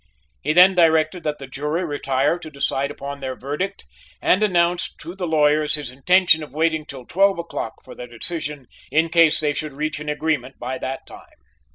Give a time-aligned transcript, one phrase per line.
[0.41, 3.85] He then directed that the jury retire to decide upon their verdict,
[4.19, 8.65] and announced to the lawyers his intention of waiting till twelve o'clock for their decision,
[8.89, 11.27] in case they should reach an agreement by that time.